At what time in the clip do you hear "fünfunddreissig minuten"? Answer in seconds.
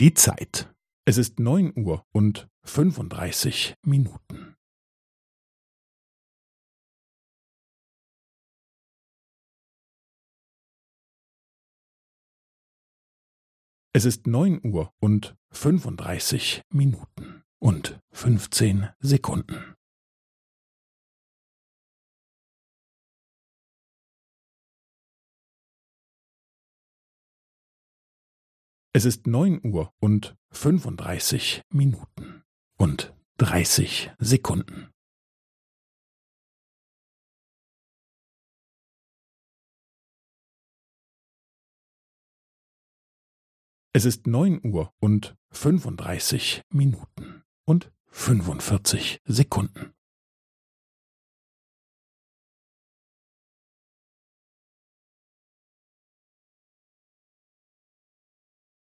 2.62-4.54, 15.50-17.42, 30.50-32.42, 45.52-47.44